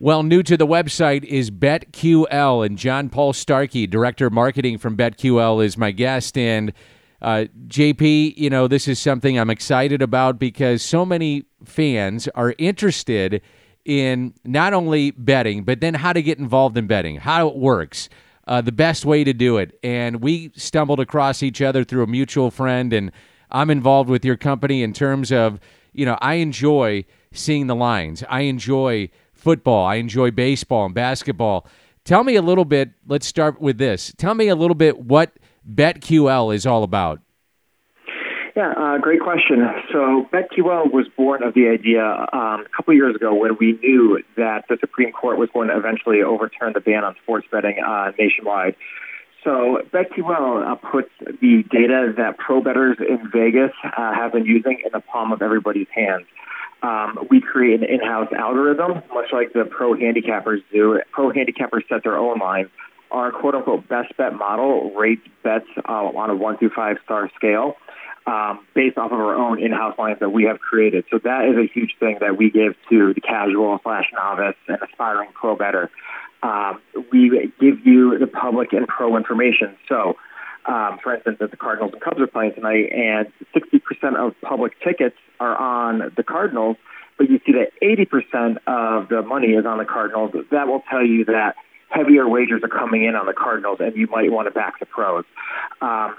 [0.00, 4.96] Well, new to the website is BetQL, and John Paul Starkey, Director of Marketing from
[4.96, 6.38] BetQL, is my guest.
[6.38, 6.72] And
[7.20, 12.54] uh, JP, you know, this is something I'm excited about because so many fans are
[12.58, 13.42] interested
[13.84, 18.08] in not only betting, but then how to get involved in betting, how it works,
[18.46, 19.76] uh, the best way to do it.
[19.82, 23.10] And we stumbled across each other through a mutual friend, and
[23.50, 25.58] I'm involved with your company in terms of,
[25.92, 28.22] you know, I enjoy seeing the lines.
[28.28, 29.86] I enjoy football.
[29.86, 31.66] I enjoy baseball and basketball.
[32.04, 32.90] Tell me a little bit.
[33.06, 34.12] Let's start with this.
[34.16, 35.38] Tell me a little bit what
[35.70, 37.20] BetQL is all about.
[38.56, 39.64] Yeah, uh, great question.
[39.92, 42.02] So BetQL was born of the idea
[42.32, 45.76] um, a couple years ago when we knew that the Supreme Court was going to
[45.76, 48.74] eventually overturn the ban on sports betting uh, nationwide.
[49.44, 54.82] So BetQL uh, puts the data that pro bettors in Vegas uh, have been using
[54.84, 56.26] in the palm of everybody's hands
[56.82, 61.00] um, we create an in-house algorithm, much like the pro handicappers do.
[61.10, 62.70] Pro handicappers set their own line.
[63.10, 67.76] Our quote-unquote best bet model rates bets uh, on a one through five star scale
[68.26, 71.04] um, based off of our own in-house lines that we have created.
[71.10, 74.78] So that is a huge thing that we give to the casual slash novice and
[74.82, 75.90] aspiring pro better.
[76.42, 79.76] Um, we give you the public and pro information.
[79.88, 80.16] So
[80.68, 84.78] um, for instance, that the Cardinals and Cubs are playing tonight, and 60% of public
[84.84, 86.76] tickets are on the Cardinals,
[87.16, 90.32] but you see that 80% of the money is on the Cardinals.
[90.50, 91.56] That will tell you that
[91.88, 94.84] heavier wagers are coming in on the Cardinals, and you might want to back the
[94.84, 95.24] pros.
[95.80, 96.16] Um,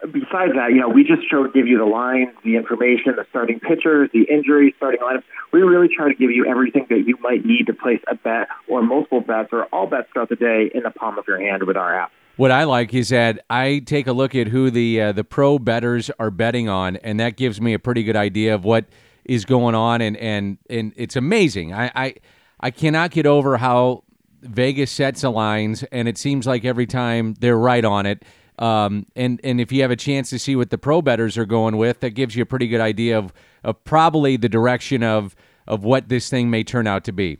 [0.00, 3.58] besides that, you know, we just show give you the lines, the information, the starting
[3.58, 5.24] pitchers, the injuries, starting lineups.
[5.52, 8.46] We really try to give you everything that you might need to place a bet
[8.68, 11.64] or multiple bets or all bets throughout the day in the palm of your hand
[11.64, 12.12] with our app.
[12.38, 15.58] What I like is that I take a look at who the uh, the pro
[15.58, 18.84] betters are betting on, and that gives me a pretty good idea of what
[19.24, 21.74] is going on, and and and it's amazing.
[21.74, 22.14] I I,
[22.60, 24.04] I cannot get over how
[24.40, 28.24] Vegas sets the lines, and it seems like every time they're right on it.
[28.60, 31.44] Um, and and if you have a chance to see what the pro betters are
[31.44, 33.32] going with, that gives you a pretty good idea of
[33.64, 35.34] of probably the direction of
[35.66, 37.38] of what this thing may turn out to be.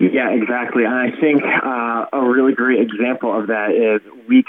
[0.00, 0.84] Yeah, exactly.
[0.84, 4.46] And I think uh, a really great example of that is week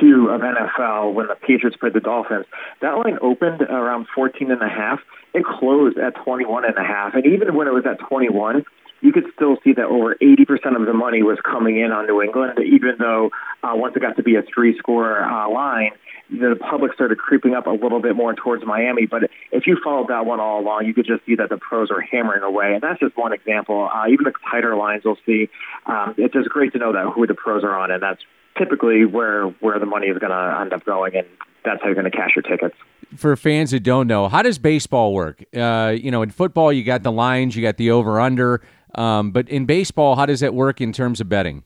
[0.00, 2.46] two of NFL when the Patriots played the Dolphins.
[2.80, 5.00] That line opened around 14 and a half.
[5.34, 7.12] It closed at 21 and a half.
[7.12, 8.64] And even when it was at 21,
[9.04, 12.22] you could still see that over 80% of the money was coming in on New
[12.22, 13.30] England, even though
[13.62, 15.90] uh, once it got to be a three score uh, line,
[16.30, 19.04] the public started creeping up a little bit more towards Miami.
[19.04, 21.90] But if you followed that one all along, you could just see that the pros
[21.90, 22.72] are hammering away.
[22.72, 23.90] And that's just one example.
[23.92, 25.50] Uh, even the tighter lines you'll see.
[25.84, 28.22] Um, it's just great to know that who the pros are on, and that's
[28.56, 31.26] typically where where the money is going to end up going, and
[31.62, 32.74] that's how you're going to cash your tickets.
[33.16, 35.44] For fans that don't know, how does baseball work?
[35.54, 38.62] Uh, you know, in football, you got the lines, you got the over under.
[38.96, 41.64] Um, but in baseball, how does that work in terms of betting?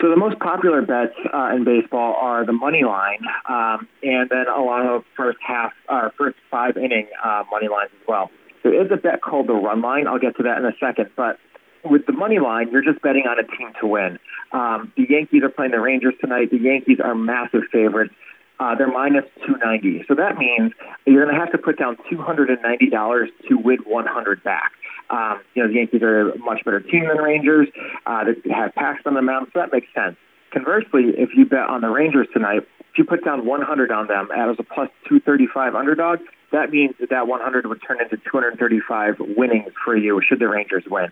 [0.00, 4.46] So the most popular bets uh, in baseball are the money line, um, and then
[4.48, 8.28] a lot of first half or first five inning uh, money lines as well.
[8.64, 10.08] There is a bet called the run line.
[10.08, 11.38] I'll get to that in a second, but
[11.84, 14.18] with the money line, you're just betting on a team to win.
[14.52, 16.50] Um, the Yankees are playing the Rangers tonight.
[16.50, 18.14] The Yankees are massive favorites.
[18.60, 20.04] Uh, they're minus 290.
[20.06, 20.72] So that means
[21.06, 24.72] you're going to have to put down $290 to win 100 back.
[25.12, 27.68] Um, you know, the Yankees are a much better team than Rangers.
[28.06, 30.16] Uh, they have Paxton on the mound, so that makes sense.
[30.52, 34.28] Conversely, if you bet on the Rangers tonight, if you put down 100 on them
[34.34, 36.18] as a plus 235 underdog,
[36.52, 40.84] that means that that 100 would turn into 235 winnings for you should the Rangers
[40.88, 41.10] win.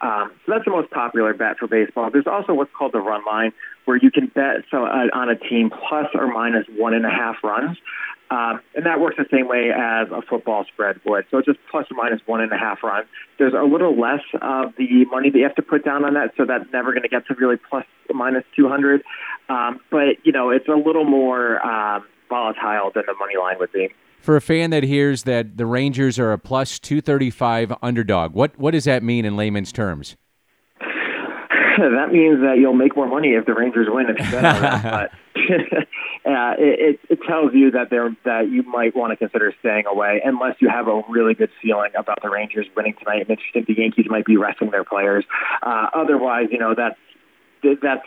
[0.00, 2.10] Um, so that's the most popular bet for baseball.
[2.10, 3.52] There's also what's called the run line,
[3.86, 7.10] where you can bet so uh, on a team plus or minus one and a
[7.10, 7.78] half runs.
[8.30, 11.26] Um, and that works the same way as a football spread would.
[11.30, 13.06] So it's just plus or minus one and a half runs.
[13.38, 16.32] There's a little less of the money that you have to put down on that,
[16.36, 19.02] so that's never going to get to really plus or minus 200.
[19.48, 23.72] Um, but, you know, it's a little more um, volatile than the money line would
[23.72, 23.88] be.
[24.20, 28.72] For a fan that hears that the Rangers are a plus 235 underdog, what, what
[28.72, 30.16] does that mean in layman's terms?
[31.78, 34.62] that means that you'll make more money if the Rangers win if you bet on
[34.62, 34.82] them.
[34.82, 35.10] But
[36.30, 40.20] uh, it, it tells you that they're that you might want to consider staying away
[40.24, 43.26] unless you have a really good feeling about the Rangers winning tonight.
[43.28, 45.24] And think the Yankees might be resting their players.
[45.62, 46.98] Uh, otherwise, you know that's
[47.82, 48.06] that's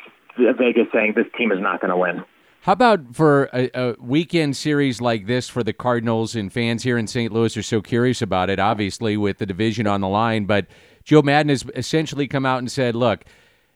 [0.57, 2.23] Vegas saying this team is not going to win.
[2.61, 6.97] How about for a, a, weekend series like this for the Cardinals and fans here
[6.97, 7.31] in St.
[7.31, 10.45] Louis are so curious about it, obviously, with the division on the line.
[10.45, 10.67] But
[11.05, 13.23] Joe Maddon has essentially come out and said, look,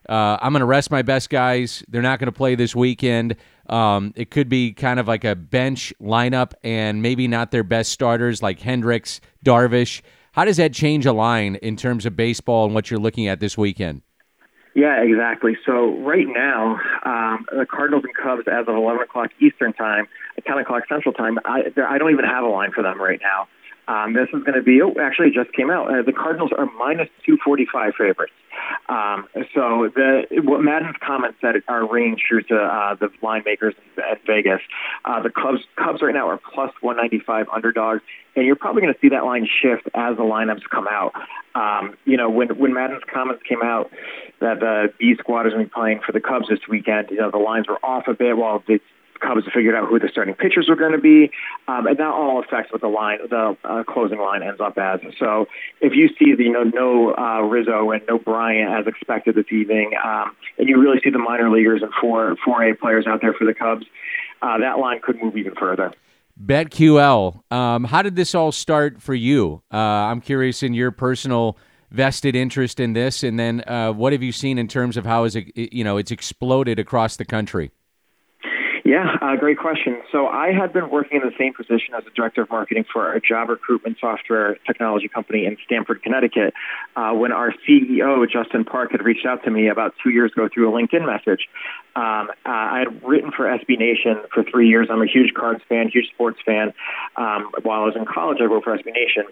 [0.09, 1.83] uh, I'm going to rest my best guys.
[1.87, 3.35] They're not going to play this weekend.
[3.69, 7.91] Um, it could be kind of like a bench lineup and maybe not their best
[7.91, 10.01] starters like Hendricks, Darvish.
[10.33, 13.39] How does that change a line in terms of baseball and what you're looking at
[13.39, 14.01] this weekend?
[14.75, 15.55] Yeah, exactly.
[15.65, 20.07] So right now, um, the Cardinals and Cubs, as of 11 o'clock Eastern time,
[20.45, 23.47] 10 o'clock Central time, I, I don't even have a line for them right now.
[23.87, 25.93] Um, this is going to be, oh, actually, it just came out.
[25.93, 28.33] Uh, the Cardinals are minus 245 favorites.
[28.93, 33.73] Um, so the what Maddon's comments said are ringing true to uh, the line makers
[33.97, 34.61] at Vegas.
[35.03, 38.01] Uh, the Cubs Cubs right now are plus 195 underdogs,
[38.35, 41.13] and you're probably going to see that line shift as the lineups come out.
[41.55, 43.89] Um, you know, when when Maddon's comments came out
[44.41, 47.17] that the B squad is going to be playing for the Cubs this weekend, you
[47.17, 48.79] know, the lines were off a bit while the
[49.23, 51.31] Cubs figured out who the starting pitchers were going to be,
[51.67, 54.99] um, and that all affects what the line, the uh, closing line ends up as.
[55.17, 55.47] So
[55.81, 59.51] if you see the you know no uh, Rizzo and no Bryant as expected this
[59.51, 63.21] evening, um, and you really see the minor leaguers and four four A players out
[63.21, 63.85] there for the Cubs,
[64.41, 65.93] uh, that line could move even further.
[66.43, 69.61] BetQL, um, how did this all start for you?
[69.71, 71.57] Uh, I'm curious in your personal
[71.91, 75.23] vested interest in this, and then uh, what have you seen in terms of how
[75.25, 77.71] is it, you know it's exploded across the country?
[78.85, 80.01] Yeah, uh, great question.
[80.11, 83.13] So I had been working in the same position as a director of marketing for
[83.13, 86.53] a job recruitment software technology company in Stamford, Connecticut,
[86.97, 90.49] uh, when our CEO Justin Park had reached out to me about two years ago
[90.53, 91.47] through a LinkedIn message.
[91.95, 94.87] Um, uh, I had written for SB Nation for three years.
[94.91, 96.73] I'm a huge Cards fan, huge sports fan.
[97.15, 99.23] Um, while I was in college, I wrote for SB Nation.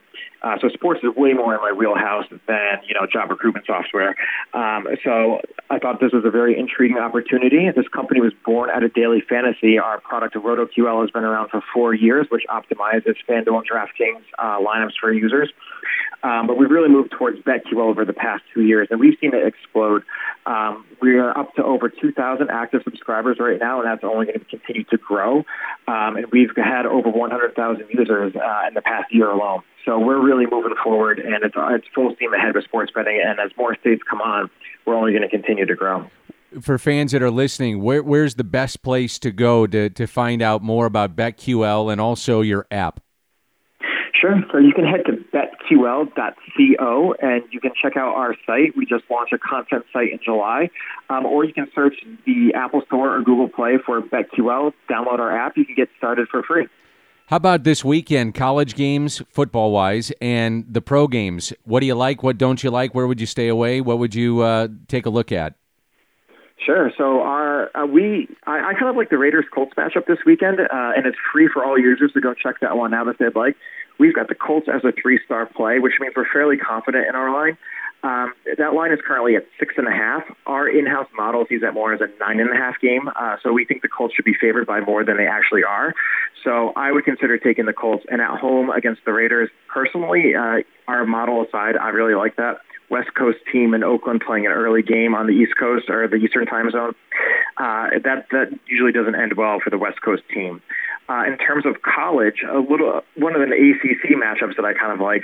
[0.43, 4.15] Uh, so sports is way more in my wheelhouse than you know job recruitment software.
[4.53, 7.69] Um, so I thought this was a very intriguing opportunity.
[7.75, 9.40] This company was born out of daily fantasy.
[9.81, 14.23] Our product of RotoQL has been around for four years, which optimizes FanDuel and DraftKings
[14.39, 15.51] uh, lineups for users.
[16.23, 19.33] Um, but we've really moved towards BetQL over the past two years, and we've seen
[19.33, 20.03] it explode.
[20.45, 24.39] Um, we are up to over 2,000 active subscribers right now, and that's only going
[24.39, 25.39] to continue to grow.
[25.87, 29.63] Um, and we've had over 100,000 users uh, in the past year alone.
[29.85, 33.19] So we're really moving forward, and it's, it's full steam ahead with sports betting.
[33.23, 34.49] And as more states come on,
[34.85, 36.05] we're only going to continue to grow.
[36.59, 40.41] For fans that are listening, where, where's the best place to go to, to find
[40.41, 42.99] out more about BetQL and also your app?
[44.21, 44.35] Sure.
[44.51, 48.77] So you can head to betql.co and you can check out our site.
[48.77, 50.69] We just launched a content site in July.
[51.09, 51.95] Um, or you can search
[52.25, 55.57] the Apple Store or Google Play for BetQL, download our app.
[55.57, 56.67] You can get started for free.
[57.27, 61.53] How about this weekend, college games, football wise, and the pro games?
[61.63, 62.21] What do you like?
[62.21, 62.93] What don't you like?
[62.93, 63.81] Where would you stay away?
[63.81, 65.55] What would you uh, take a look at?
[66.65, 66.91] Sure.
[66.95, 70.59] So our uh, we I, I, kind of like the Raiders Colts matchup this weekend,
[70.59, 73.35] uh, and it's free for all users to go check that one out if they'd
[73.35, 73.55] like.
[73.97, 77.15] We've got the Colts as a three star play, which means we're fairly confident in
[77.15, 77.57] our line.
[78.03, 80.23] Um, that line is currently at six and a half.
[80.47, 83.09] Our in-house model sees that more as a nine and a half game.
[83.15, 85.93] Uh, so we think the Colts should be favored by more than they actually are.
[86.43, 88.03] So I would consider taking the Colts.
[88.09, 92.61] And at home against the Raiders, personally, uh, our model aside, I really like that.
[92.91, 96.17] West Coast team in Oakland playing an early game on the East Coast or the
[96.17, 96.93] Eastern time zone.
[97.57, 100.61] Uh, that that usually doesn't end well for the West Coast team.
[101.09, 104.93] Uh, in terms of college, a little one of the ACC matchups that I kind
[104.93, 105.23] of like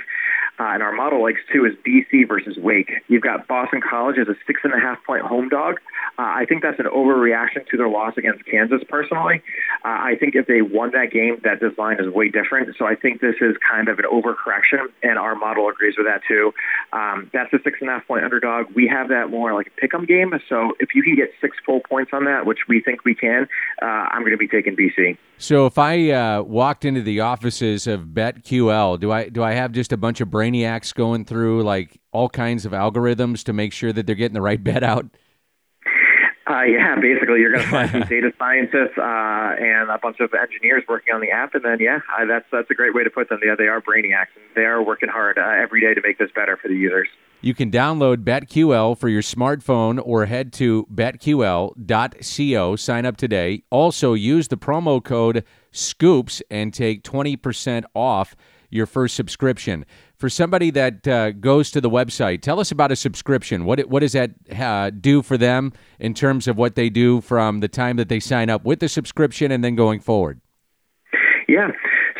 [0.58, 2.90] uh, and our model likes too is BC versus Wake.
[3.06, 5.76] You've got Boston College as a six and a half point home dog.
[6.18, 8.82] Uh, I think that's an overreaction to their loss against Kansas.
[8.88, 9.40] Personally,
[9.84, 12.74] uh, I think if they won that game, that this line is way different.
[12.76, 16.22] So I think this is kind of an overcorrection, and our model agrees with that
[16.26, 16.52] too.
[16.92, 18.66] Um, that's a six and a half point underdog.
[18.74, 20.32] We have that more like a pick'em game.
[20.48, 23.46] So if you can get six full points on that, which we think we can,
[23.80, 25.16] uh, I'm going to be taking BC.
[25.40, 29.70] So if I uh, walked into the offices of BetQL, do I do I have
[29.70, 33.92] just a bunch of brainiacs going through like all kinds of algorithms to make sure
[33.92, 35.06] that they're getting the right bet out?
[36.48, 40.32] Uh, yeah, basically, you're going to find some data scientists uh, and a bunch of
[40.32, 43.10] engineers working on the app, and then yeah, uh, that's that's a great way to
[43.10, 43.40] put them.
[43.44, 46.30] Yeah, they are brainiacs, and they are working hard uh, every day to make this
[46.34, 47.08] better for the users.
[47.40, 52.76] You can download BetQL for your smartphone or head to betql.co.
[52.76, 53.62] Sign up today.
[53.70, 58.36] Also, use the promo code SCOOPS and take 20% off
[58.70, 59.84] your first subscription.
[60.16, 63.64] For somebody that uh, goes to the website, tell us about a subscription.
[63.64, 67.60] What what does that uh, do for them in terms of what they do from
[67.60, 70.40] the time that they sign up with the subscription and then going forward?
[71.48, 71.68] Yeah.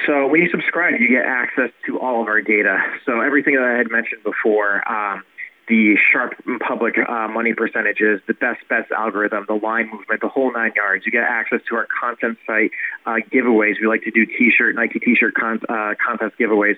[0.07, 2.78] So when you subscribe, you get access to all of our data.
[3.05, 4.88] So everything that I had mentioned before.
[4.90, 5.23] Um,
[5.69, 6.35] the sharp
[6.67, 11.05] public uh, money percentages, the best bets algorithm, the line movement, the whole nine yards.
[11.05, 12.71] You get access to our content site
[13.07, 13.75] uh, giveaways.
[13.81, 16.77] We like to do T-shirt, Nike T-shirt con- uh, contest giveaways.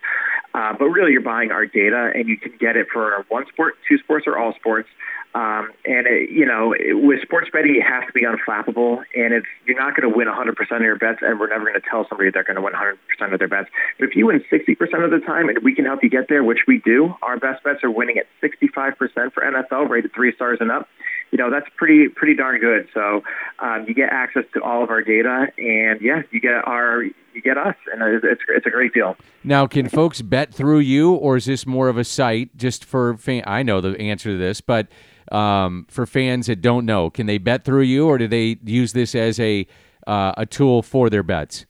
[0.54, 3.74] Uh, but really, you're buying our data, and you can get it for one sport,
[3.88, 4.88] two sports, or all sports.
[5.32, 9.32] Um, and it, you know, it, with sports betting, you have to be unflappable, and
[9.32, 11.86] it's you're not going to win 100% of your bets, and we're never going to
[11.88, 12.96] tell somebody they're going to win 100%
[13.32, 13.68] of their bets.
[13.98, 16.42] But if you win 60% of the time, and we can help you get there,
[16.42, 18.96] which we do, our best bets are winning at 65%
[19.32, 20.88] for NFL, rated three stars and up.
[21.30, 22.88] You know, that's pretty pretty darn good.
[22.92, 23.22] So
[23.60, 27.40] um, you get access to all of our data, and yeah, you get our you
[27.40, 29.16] get us, and it's it's a great deal.
[29.44, 33.16] Now, can folks bet through you, or is this more of a site just for?
[33.16, 34.88] Fan- I know the answer to this, but
[35.30, 38.92] um, for fans that don't know, can they bet through you, or do they use
[38.92, 39.66] this as a
[40.06, 41.66] uh, a tool for their bets?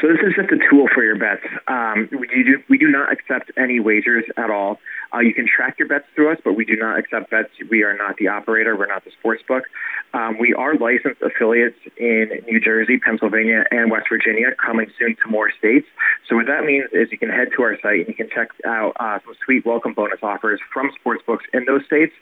[0.00, 1.44] So this is just a tool for your bets.
[1.68, 4.78] Um, we do we do not accept any wagers at all.
[5.14, 7.50] Uh, you can track your bets through us, but we do not accept bets.
[7.70, 8.76] We are not the operator.
[8.76, 9.64] We're not the sports book.
[10.12, 15.30] Um, we are licensed affiliates in New Jersey, Pennsylvania, and West Virginia, coming soon to
[15.30, 15.86] more states.
[16.28, 18.48] So what that means is you can head to our site and you can check
[18.66, 22.12] out uh, some sweet welcome bonus offers from sports books in those states.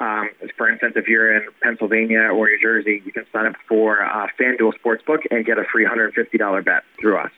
[0.00, 4.04] Um, for instance, if you're in Pennsylvania or New Jersey, you can sign up for
[4.04, 7.30] uh, FanDuel Sportsbook and get a free $150 bet through us.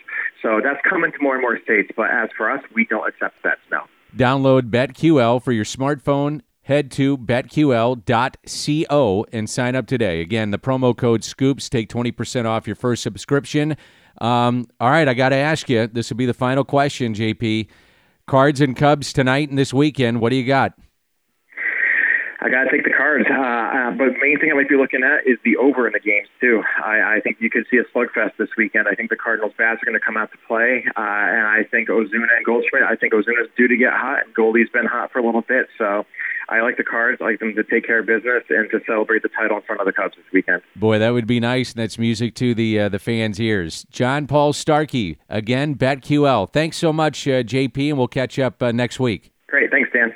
[0.43, 1.91] So that's coming to more and more states.
[1.97, 3.87] But as for us, we don't accept bets now.
[4.17, 6.41] Download BetQL for your smartphone.
[6.63, 7.67] Head to betql.co
[9.33, 10.21] and sign up today.
[10.21, 13.77] Again, the promo code SCOOPS take 20% off your first subscription.
[14.21, 15.87] Um, all right, I got to ask you.
[15.87, 17.69] This will be the final question, JP.
[18.27, 20.21] Cards and Cubs tonight and this weekend.
[20.21, 20.73] What do you got?
[22.41, 23.25] I got to take the cards.
[23.31, 25.93] Uh, uh, but the main thing I might be looking at is the over in
[25.93, 26.63] the games too.
[26.85, 28.89] I, I think you could see a slugfest this weekend.
[28.89, 31.65] I think the Cardinals bats are going to come out to play, uh, and I
[31.71, 32.83] think Ozuna and Goldschmidt.
[32.83, 35.69] I think Ozuna's due to get hot, and Goldie's been hot for a little bit.
[35.79, 36.05] So
[36.49, 37.19] I like the Cards.
[37.21, 39.81] I like them to take care of business and to celebrate the title in front
[39.81, 40.63] of the Cubs this weekend.
[40.77, 43.87] Boy, that would be nice, and that's music to the uh, the fans' ears.
[43.91, 46.53] John Paul Starkey again, BetQL.
[46.53, 49.33] Thanks so much, uh, JP, and we'll catch up uh, next week.
[49.49, 50.15] Great, thanks, Dan.